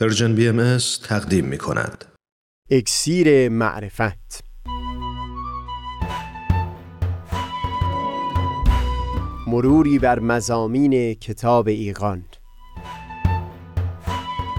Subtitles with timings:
[0.00, 2.04] Persian BM تقدیم می کند.
[2.70, 4.44] اکسیر معرفت.
[9.46, 12.24] مروری بر مضامین کتاب ایقان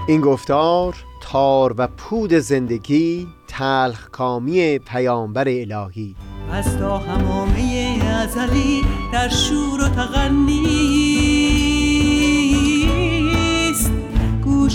[0.08, 6.16] این گفتار تار و پود زندگی تلخ کامی پیامبر الهی.
[6.52, 8.82] از تا حمامه ازلی
[9.12, 11.09] در شور و تغنیست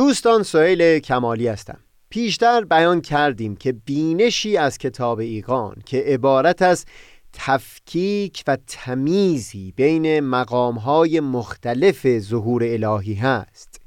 [0.00, 1.78] دوستان سئیل کمالی هستم.
[2.10, 6.84] پیشتر بیان کردیم که بینشی از کتاب ایقان که عبارت از
[7.32, 13.80] تفکیک و تمیزی بین مقامهای مختلف ظهور الهی هست.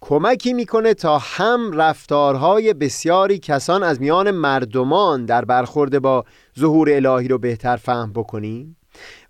[0.00, 6.24] کمکی می‌کنه تا هم رفتارهای بسیاری کسان از میان مردمان در برخورد با
[6.58, 8.76] ظهور الهی رو بهتر فهم بکنیم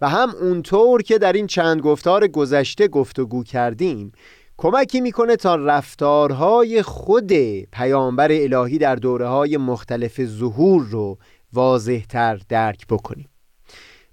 [0.01, 4.13] و هم اونطور که در این چند گفتار گذشته گفتگو کردیم
[4.57, 7.33] کمکی می‌کنه تا رفتارهای خود
[7.73, 11.19] پیامبر الهی در دوره های مختلف ظهور رو
[11.53, 13.29] واضحتر درک بکنیم.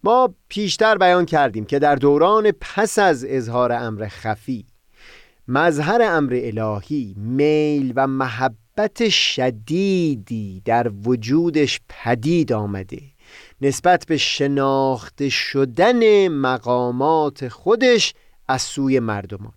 [0.03, 4.65] ما پیشتر بیان کردیم که در دوران پس از اظهار امر خفی
[5.47, 13.01] مظهر امر الهی میل و محبت شدیدی در وجودش پدید آمده
[13.61, 18.13] نسبت به شناخته شدن مقامات خودش
[18.47, 19.53] از سوی مردمان.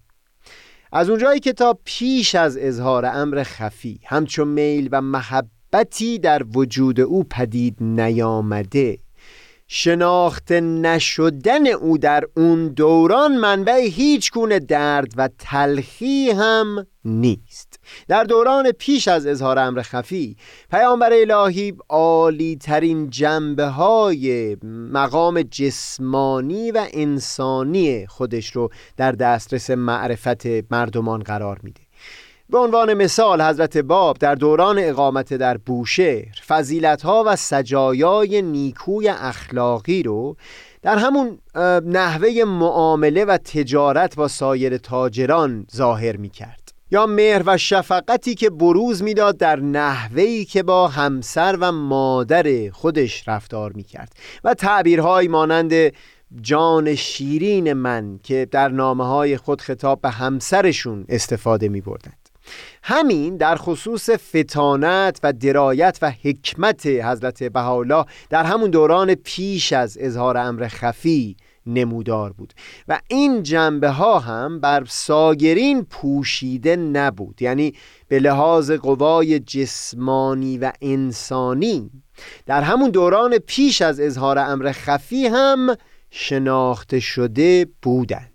[0.96, 7.00] از اونجایی که تا پیش از اظهار امر خفی همچون میل و محبتی در وجود
[7.00, 8.98] او پدید نیامده
[9.66, 17.73] شناخته نشدن او در اون دوران منبع هیچ گونه درد و تلخی هم نیست.
[18.08, 20.36] در دوران پیش از اظهار امر خفی
[20.70, 24.56] پیامبر الهی عالی ترین جنبه های
[24.92, 31.80] مقام جسمانی و انسانی خودش رو در دسترس معرفت مردمان قرار میده.
[32.50, 40.02] به عنوان مثال حضرت باب در دوران اقامت در بوشهر فضیلتها و سجایای نیکوی اخلاقی
[40.02, 40.36] رو
[40.82, 41.38] در همون
[41.84, 48.50] نحوه معامله و تجارت با سایر تاجران ظاهر می کرد یا مهر و شفقتی که
[48.50, 54.12] بروز می‌داد در نحوهی که با همسر و مادر خودش رفتار می کرد
[54.44, 55.72] و تعبیرهایی مانند
[56.40, 62.28] جان شیرین من که در نامه های خود خطاب به همسرشون استفاده می بردند
[62.82, 69.98] همین در خصوص فتانت و درایت و حکمت حضرت بهاءالله در همون دوران پیش از
[70.00, 71.36] اظهار امر خفی
[71.66, 72.54] نمودار بود.
[72.88, 77.42] و این جنبه ها هم بر ساگرین پوشیده نبود.
[77.42, 77.74] یعنی
[78.08, 81.90] به لحاظ قوای جسمانی و انسانی
[82.46, 85.76] در همون دوران پیش از اظهار امر خفی هم
[86.10, 88.33] شناخته شده بودند.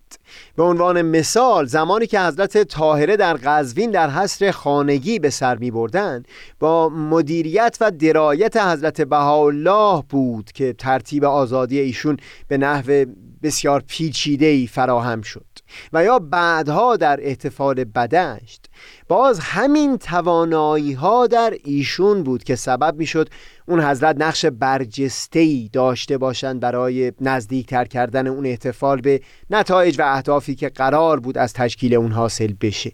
[0.56, 5.72] به عنوان مثال زمانی که حضرت طاهره در قزوین در حصر خانگی به سر می
[5.72, 6.24] بردن
[6.60, 13.06] با مدیریت و درایت حضرت بهاءالله بود که ترتیب آزادی ایشون به نحو
[13.44, 15.46] بسیار پیچیده‌ای فراهم شد.
[15.94, 18.66] و یا بعدها در احتفال بدشت.
[19.08, 23.30] باز همین توانایی ها در ایشون بود که سبب می‌شد
[23.68, 30.56] اون حضرت نقش برجسته‌ای داشته باشند برای نزدیکتر کردن اون احتفال به نتایج و اهدافی
[30.56, 32.92] که قرار بود از تشکیل اون حاصل بشه.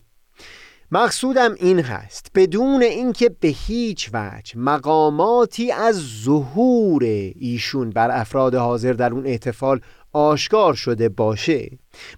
[0.92, 7.04] مقصودم این هست بدون اینکه به هیچ وجه مقاماتی از ظهور
[7.36, 9.80] ایشون بر افراد حاضر در اون احتفال
[10.14, 11.70] آشکار شده باشه.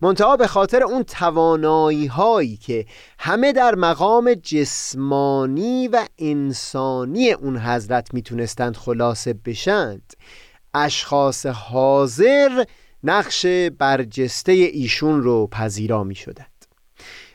[0.01, 2.86] منتها به خاطر اون توانایی هایی که
[3.19, 10.13] همه در مقام جسمانی و انسانی اون حضرت می‌تونستند خلاصه بشند
[10.74, 12.63] اشخاص حاضر
[13.03, 13.45] نقش
[13.80, 16.56] برجسته ایشون رو پذیرا می شدند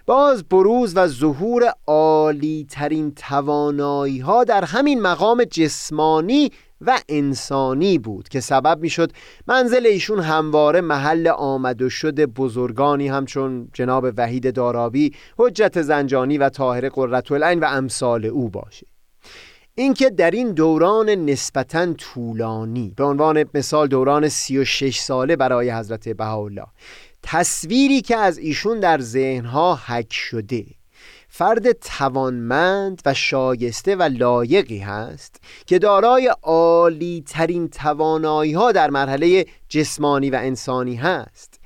[0.07, 6.51] باز بروز و ظهور عالی ترین توانایی ها در همین مقام جسمانی
[6.81, 9.13] و انسانی بود که سبب می‌شد
[9.47, 13.09] منزل ایشون همواره محل آمد و شد بزرگانی.
[13.09, 18.87] همچون جناب وحید دارابی حجت زنجانی و طاهر قررت العین و امثال او باشه.
[19.75, 26.67] اینکه در این دوران نسبتا طولانی به عنوان مثال دوران 36 ساله برای حضرت بهاءالله
[27.23, 30.65] تصویری که از ایشون در ذهنها حک شده.
[31.29, 35.37] فرد توانمند و شایسته و لایقی هست
[35.67, 41.61] که دارای عالی ترین توانایی ها در مرحله جسمانی و انسانی هست.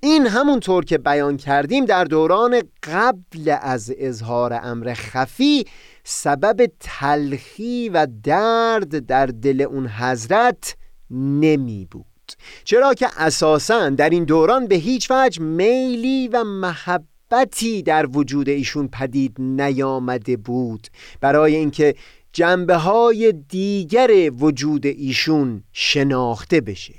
[0.00, 5.64] این همونطور که بیان کردیم در دوران قبل از اظهار امر خفی
[6.04, 10.76] سبب تلخی و درد در دل اون حضرت
[11.10, 12.11] نمی بود
[12.64, 18.88] چرا که اساسا در این دوران به هیچ وجه میلی و محبتی در وجود ایشون
[18.88, 20.88] پدید نیامده بود.
[21.20, 21.94] برای اینکه
[22.32, 26.94] جنبه های دیگر وجود ایشون شناخته بشه.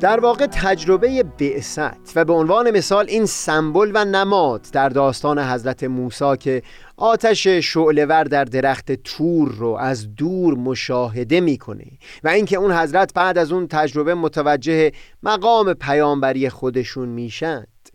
[0.00, 5.84] در واقع تجربه بعثت و به عنوان مثال این سمبل و نماد در داستان حضرت
[5.84, 6.62] موسی که
[6.96, 11.84] آتش شعلور در درخت تور رو از دور مشاهده می‌کنه
[12.24, 14.92] و اینکه اون حضرت بعد از اون تجربه متوجه
[15.22, 17.88] مقام پیامبری خودشون میشند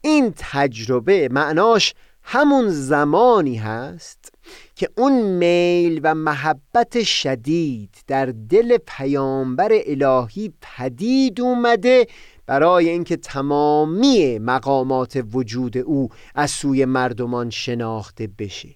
[0.00, 4.29] این تجربه معناش همون زمانی هست
[4.74, 12.06] که اون میل و محبت شدید در دل پیامبر الهی پدید اومده
[12.46, 18.68] برای اینکه تمامی مقامات وجود او از سوی مردمان شناخته بشه.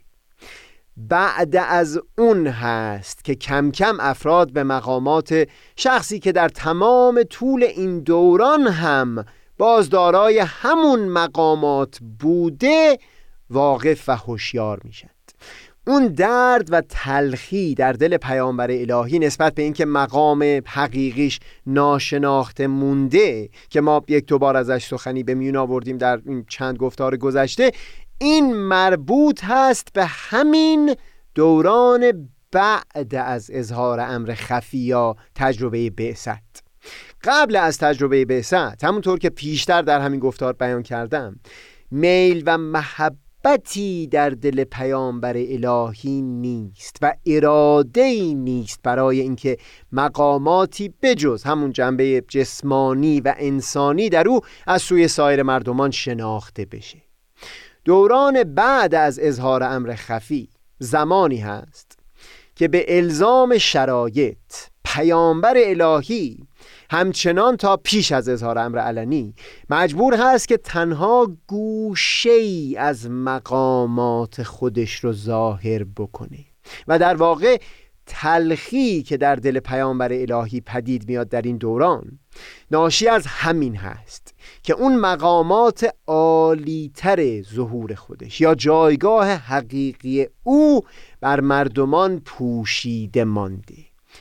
[0.96, 7.64] بعد از اون هست که کم کم افراد به مقامات شخصی که در تمام طول
[7.64, 9.24] این دوران هم
[9.58, 12.98] بازدارای همون مقامات بوده
[13.50, 15.13] واقف و هوشیار میشن.
[15.86, 23.48] اون درد و تلخی در دل پیامبر الهی نسبت به اینکه مقام حقیقیش ناشناخته مونده
[23.70, 27.72] که ما یک دوبار ازش سخنی به میون آوردیم در این چند گفتار گذشته
[28.18, 30.96] این مربوط هست به همین
[31.34, 36.64] دوران بعد از اظهار امر خفی یا تجربه بعثت.
[37.24, 41.40] قبل از تجربه بعثت همونطور که پیشتر در همین گفتار بیان کردم
[41.90, 49.56] میل و محبت محبتی در دل پیامبر الهی نیست و اراده ای نیست برای اینکه
[49.92, 56.98] مقاماتی بجز همون جنبه جسمانی و انسانی در او از سوی سایر مردمان شناخته بشه.
[57.84, 60.48] دوران بعد از اظهار امر خفی
[60.78, 61.98] زمانی هست
[62.56, 64.52] که به الزام شرایط
[64.84, 66.46] پیامبر الهی
[66.94, 69.34] همچنان تا پیش از اظهار امر علنی
[69.70, 76.38] مجبور هست که تنها گوشه ای از مقامات خودش رو ظاهر بکنه
[76.88, 77.58] و در واقع
[78.06, 82.18] تلخی که در دل پیامبر الهی پدید میاد در این دوران
[82.70, 90.80] ناشی از همین هست که اون مقامات عالیتر ظهور خودش یا جایگاه حقیقی او
[91.20, 93.74] بر مردمان پوشیده مانده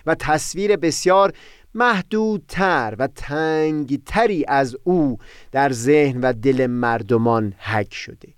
[0.05, 1.33] و تصویر بسیار
[1.75, 5.17] محدودتر و تنگتری از او
[5.51, 8.33] در ذهن و دل مردمان حک شده.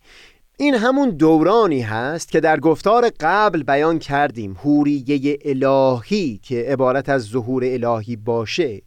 [0.58, 7.22] این همون دورانی هست که در گفتار قبل بیان کردیم هوریه الهی که عبارت از
[7.22, 8.82] ظهور الهی باشه.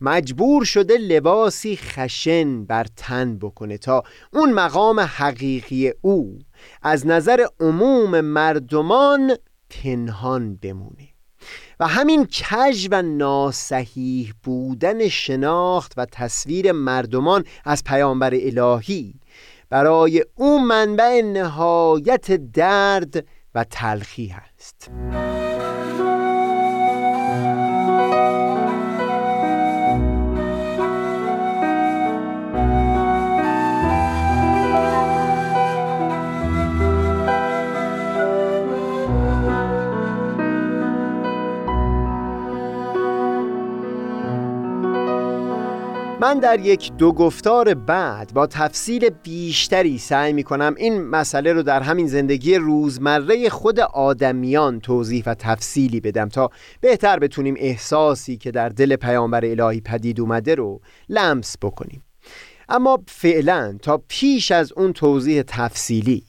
[0.00, 6.38] مجبور شده لباسی خشن بر تن بکنه تا اون مقام حقیقی او
[6.82, 9.36] از نظر عموم مردمان
[9.70, 11.13] پنهان بمونه.
[11.80, 19.14] و همین کج و ناسحیح بودن شناخت و تصویر مردمان از پیامبر الهی.
[19.70, 24.90] برای او منبع نهایت درد و تلخی هست.
[46.24, 51.62] من در یک دو گفتار بعد با تفصیل بیشتری سعی می کنم این مسئله رو
[51.62, 56.50] در همین زندگی روزمره خود آدمیان توضیح و تفصیلی بدم تا
[56.80, 62.02] بهتر بتونیم احساسی که در دل پیامبر الهی پدید اومده رو لمس بکنیم.
[62.68, 66.24] اما فعلا تا پیش از اون توضیح تفصیلی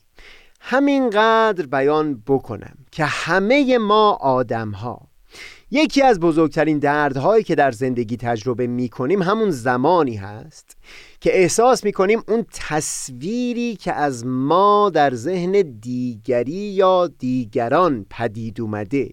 [0.62, 5.15] همینقدر بیان بکنم که همه ما آدم ها
[5.72, 10.78] یکی از بزرگترین دردهایی که در زندگی تجربه می کنیم همون زمانی هست
[11.20, 18.62] که احساس می کنیم اون تصویری که از ما در ذهن دیگری یا دیگران پدید
[18.62, 19.10] اومده.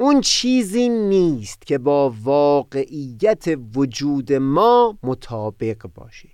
[0.00, 6.28] اون چیزی نیست که با واقعیت وجود ما مطابق باشه.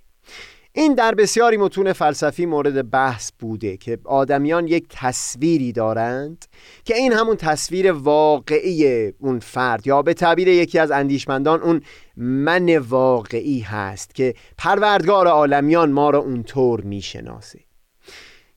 [0.77, 6.45] این در بسیاری متون فلسفی مورد بحث بوده که آدمیان یک تصویری دارند
[6.83, 11.81] که این همون تصویر واقعی اون فرد یا به تعبیر یکی از اندیشمندان اون
[12.17, 17.59] من واقعی هست که پروردگار عالمیان ما را اونطور می‌شناسه.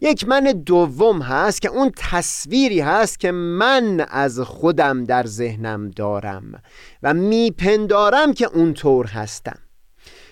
[0.01, 6.63] یک من دوم هست که اون تصویری هست که من از خودم در ذهنم دارم
[7.03, 9.59] و میپندارم که اونطور هستم.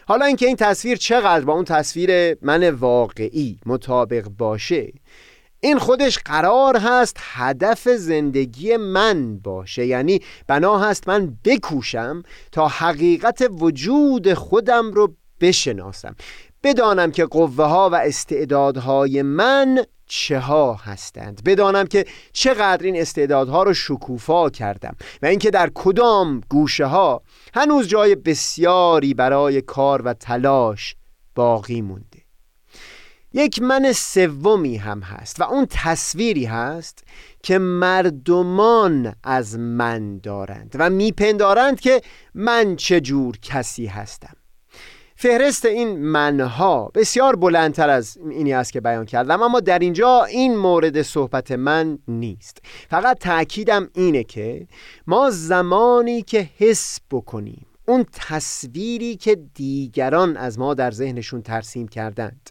[0.08, 4.92] حالا اینکه این تصویر چقدر با اون تصویر من واقعی مطابق باشه
[5.60, 9.86] این خودش قرار هست هدف زندگی من باشه.
[9.86, 12.22] یعنی بنا هست من بکوشم
[12.52, 16.16] تا حقیقت وجود خودم رو بشناسم.
[16.62, 21.44] بدانم که قوه ها و استعدادهای من چه ها هستند.
[21.44, 27.22] بدانم که چقدر این استعدادها رو شکوفا کردم و اینکه در کدام گوشه ها
[27.54, 30.96] هنوز جای بسیاری برای کار و تلاش
[31.34, 32.26] باقی مونده.
[33.32, 37.04] یک من سومی هم هست و اون تصویری هست
[37.42, 42.02] که مردمان از من دارند و میپندارند که
[42.34, 44.36] من چه جور کسی هستم.
[45.18, 50.56] فهرست این منها بسیار بلندتر از اینی است که بیان کردم اما در اینجا این
[50.56, 52.58] مورد صحبت من نیست.
[52.90, 54.66] فقط تأکیدم اینه که
[55.06, 62.50] ما زمانی که حس بکنیم اون تصویری که دیگران از ما در ذهنشون ترسیم کردند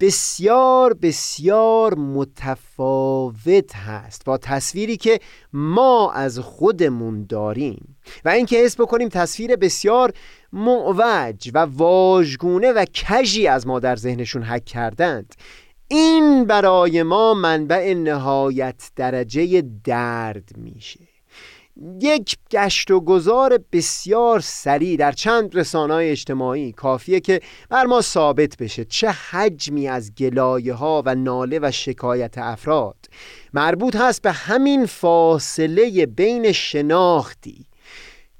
[0.00, 5.20] بسیار بسیار متفاوت هست با تصویری که
[5.52, 10.12] ما از خودمون داریم و اینکه حس بکنیم تصویر بسیار
[10.52, 15.34] معوج و واژگونه و کژی از ما در ذهنشون حک کردند.
[15.88, 21.13] این برای ما منبع نهایت درجه درد میشه.
[22.00, 26.72] یک گشت و گذار بسیار سریع در چند رسانه اجتماعی.
[26.72, 32.38] کافیه که بر ما ثابت بشه چه حجمی از گلایه ها و ناله و شکایت
[32.38, 32.96] افراد
[33.54, 37.66] مربوط هست به همین فاصله بین شناختی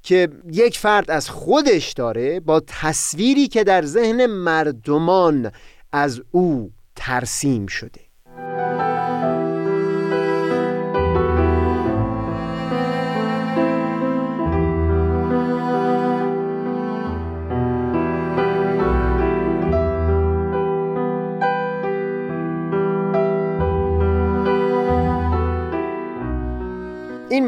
[0.03, 5.51] که یک فرد از خودش داره با تصویری که در ذهن مردمان
[5.91, 8.04] از او ترسیم شده.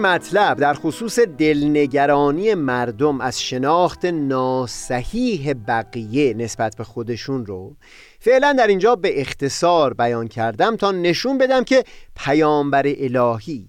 [0.08, 7.76] مطلب در خصوص دلنگرانی مردم از شناخت ناسحیح بقیه نسبت به خودشون رو
[8.20, 11.84] فعلا در اینجا به اختصار بیان کردم تا نشون بدم که
[12.16, 13.68] پیامبر الهی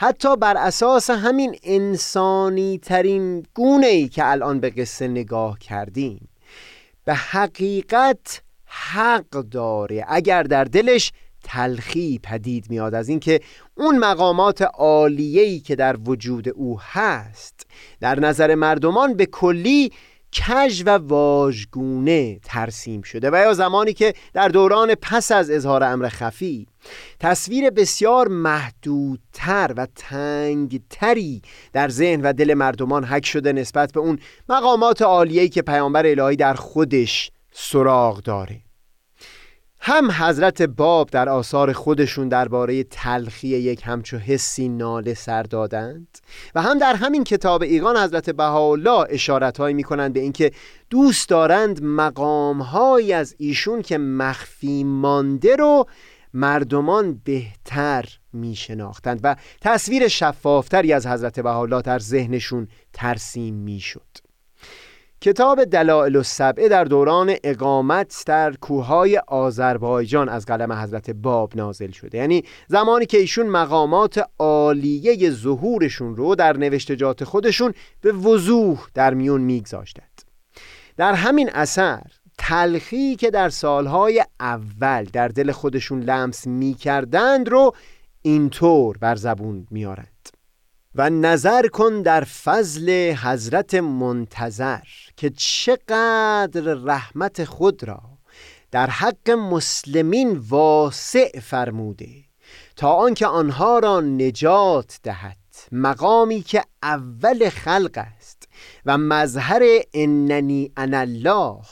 [0.00, 6.28] حتی بر اساس همین انسانی ترین گونه ای که الان به قصه نگاه کردیم
[7.04, 10.04] به حقیقت حق داره.
[10.08, 11.12] اگر در دلش
[11.50, 13.40] تلخی پدید میاد از اینکه
[13.74, 17.66] اون مقامات عالیه‌ای که در وجود او هست
[18.00, 19.92] در نظر مردمان به کلی
[20.32, 26.08] کژ و واژگونه ترسیم شده و یا زمانی که در دوران پس از اظهار امر
[26.08, 26.66] خفی
[27.20, 31.42] تصویر بسیار محدودتر و تنگتری
[31.72, 36.36] در ذهن و دل مردمان حک شده نسبت به اون مقامات عالیه‌ای که پیامبر الهی
[36.36, 38.69] در خودش سراغ داره.
[39.82, 46.18] هم حضرت باب در آثار خودشون درباره تلخی یک همچو حسی ناله سر دادند
[46.54, 50.52] و هم در همین کتاب ایقان حضرت بهاءالله اشارت هایی می کنند به اینکه
[50.90, 52.60] دوست دارند مقام
[53.14, 55.86] از ایشون که مخفی مانده رو
[56.34, 64.29] مردمان بهتر می شناختند و تصویر شفافتری از حضرت بهاءالله در ذهنشون ترسیم می شد
[65.22, 72.18] کتاب دلائل السبعه در دوران اقامت در کوههای آذربایجان از قلم حضرت باب نازل شده.
[72.18, 79.40] یعنی زمانی که ایشون مقامات عالیه ظهورشون رو در نوشتجات خودشون به وضوح در میون
[79.40, 80.22] میگذاشتند.
[80.96, 82.02] در همین اثر
[82.38, 87.74] تلخی که در سالهای اول در دل خودشون لمس می‌کردند رو
[88.22, 90.09] اینطور بر زبون میارند
[90.94, 94.80] و نظر کن در فضل حضرت منتظر
[95.16, 98.00] که چقدر رحمت خود را
[98.70, 102.08] در حق مسلمین واسع فرموده
[102.76, 105.36] تا آنکه آنها را نجات دهد.
[105.72, 108.48] مقامی که اول خلق است
[108.86, 109.62] و مظهر
[109.94, 111.62] اننی ان الله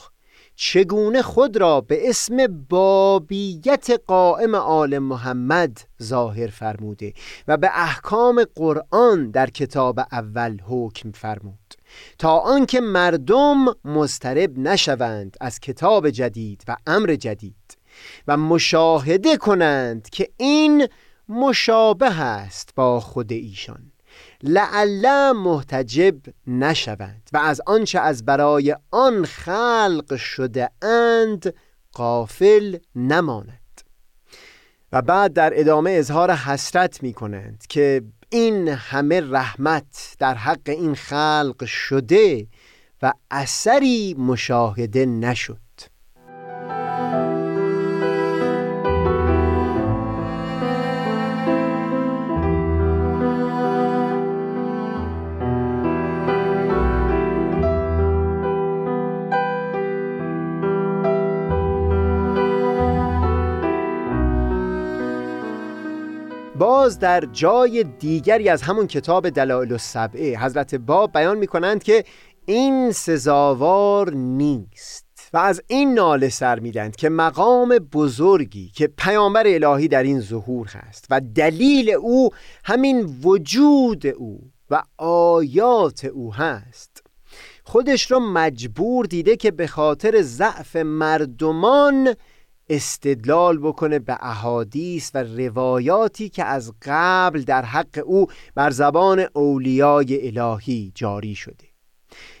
[0.61, 7.13] چگونه خود را به اسم بابیت قائم آل محمد ظاهر فرموده
[7.47, 11.73] و به احکام قرآن در کتاب اول حکم فرمود؟
[12.17, 17.77] تا آنکه مردم مسترب نشوند از کتاب جدید و امر جدید
[18.27, 20.87] و مشاهده کنند که این
[21.29, 23.88] مشابه است با خود ایشان.
[24.43, 26.15] لعل محتجب
[26.47, 31.53] نشوند و از آنچه از برای آن خلق شده اند
[31.93, 33.59] قافل نماند.
[34.91, 40.95] و بعد در ادامه اظهار حسرت می کنند که این همه رحمت در حق این
[40.95, 42.47] خلق شده
[43.01, 45.59] و اثری مشاهده نشد.
[66.89, 72.03] باز در جای دیگری از همون کتاب دلائل السبعه حضرت باب بیان می کنند که
[72.45, 79.87] این سزاوار نیست و از این ناله سر میدند که مقام بزرگی که پیامبر الهی
[79.87, 82.29] در این ظهور هست و دلیل او
[82.63, 87.03] همین وجود او و آیات او هست.
[87.63, 92.15] خودش را مجبور دیده که به خاطر ضعف مردمان
[92.69, 100.37] استدلال بکنه به احادیث و روایاتی که از قبل در حق او بر زبان اولیای
[100.37, 101.69] الهی جاری شده.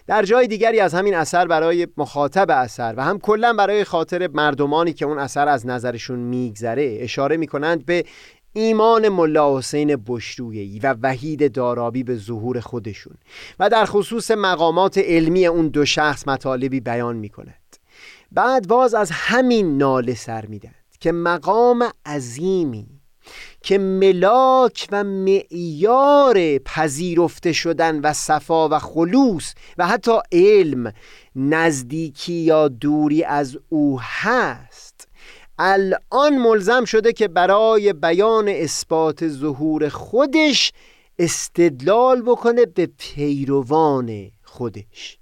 [0.07, 4.93] در جای دیگری از همین اثر برای مخاطب اثر و هم کلا برای خاطر مردمانی
[4.93, 8.05] که اون اثر از نظرشون میگذره اشاره می‌کنند به
[8.53, 13.13] ایمان ملا حسین بشرویی و وحید دارابی به ظهور خودشون
[13.59, 17.58] و در خصوص مقامات علمی اون دو شخص مطالبی بیان می‌کند
[18.31, 22.99] بعد باز از همین ناله سر میدند که مقام عظیمی
[23.61, 30.93] که ملاک و معیار پذیرفته شدن و صفا و خلوص و حتی علم
[31.35, 35.07] نزدیکی یا دوری از او هست.
[35.59, 40.71] الان ملزم شده که برای بیان اثبات ظهور خودش
[41.19, 45.18] استدلال بکنه به پیروان خودش.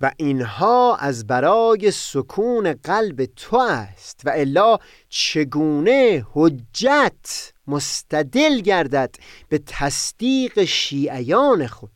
[0.00, 9.14] و اینها از برای سکون قلب تو است و الا چگونه حجت مستدل گردد
[9.48, 11.90] به تصدیق شیعیان خود.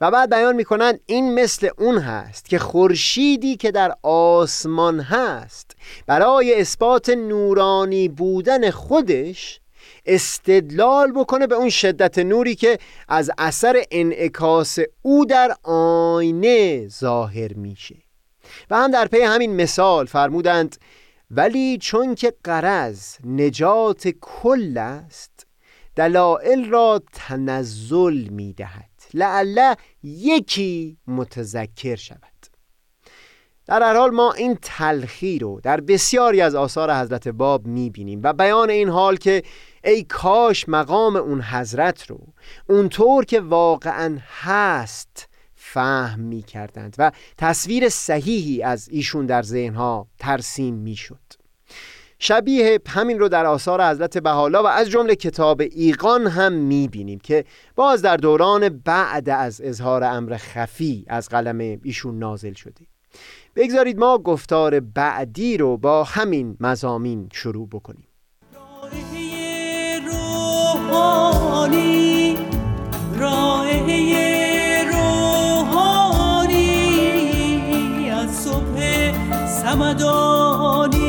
[0.00, 5.76] و بعد بیان می‌کنند این مثل اون هست که خورشیدی که در آسمان هست
[6.06, 9.60] برای اثبات نورانی بودن خودش
[10.06, 17.96] استدلال بکنه به اون شدت نوری که از اثر انعکاس او در آینه ظاهر میشه.
[18.70, 20.76] و هم در پی همین مثال فرمودند
[21.30, 25.46] ولی چون که قرض نجات کل است
[25.96, 28.90] دلائل را تنزل می‌دهد.
[29.14, 32.18] لعله یکی متذکر شود.
[33.66, 38.32] در هر حال ما این تلخی رو در بسیاری از آثار حضرت باب می‌بینیم و
[38.32, 39.42] بیان این حال که
[39.84, 42.20] ای کاش مقام اون حضرت رو
[42.68, 50.74] اونطور که واقعا هست فهم می کردند و تصویر صحیحی از ایشون در ذهنها ترسیم
[50.74, 51.18] می شد
[52.18, 57.18] شبیه همین رو در آثار حضرت بحالا و از جمله کتاب ایقان هم می بینیم
[57.18, 57.44] که
[57.74, 62.86] باز در دوران بعد از اظهار امر خفی از قلم ایشون نازل شده.
[63.56, 68.08] بگذارید ما گفتار بعدی رو با همین مزامین شروع بکنیم.
[70.94, 72.36] روحانی
[73.18, 76.50] رائحه روحانی.
[78.10, 78.78] از صبح
[79.62, 81.03] سمدانی